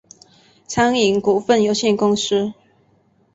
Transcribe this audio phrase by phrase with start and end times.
[0.65, 2.53] 餐饮股份有限公司